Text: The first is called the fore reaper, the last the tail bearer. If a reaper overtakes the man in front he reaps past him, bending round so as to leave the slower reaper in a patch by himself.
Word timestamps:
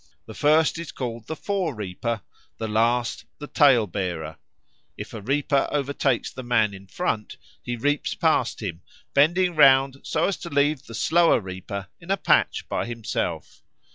The 0.25 0.33
first 0.33 0.79
is 0.79 0.91
called 0.91 1.27
the 1.27 1.35
fore 1.35 1.75
reaper, 1.75 2.21
the 2.57 2.67
last 2.67 3.25
the 3.37 3.45
tail 3.45 3.85
bearer. 3.85 4.37
If 4.97 5.13
a 5.13 5.21
reaper 5.21 5.67
overtakes 5.71 6.31
the 6.33 6.41
man 6.41 6.73
in 6.73 6.87
front 6.87 7.37
he 7.61 7.75
reaps 7.75 8.15
past 8.15 8.63
him, 8.63 8.81
bending 9.13 9.55
round 9.55 9.97
so 10.01 10.25
as 10.27 10.37
to 10.37 10.49
leave 10.49 10.87
the 10.87 10.95
slower 10.95 11.39
reaper 11.39 11.87
in 11.99 12.09
a 12.09 12.17
patch 12.17 12.67
by 12.67 12.87
himself. 12.87 13.61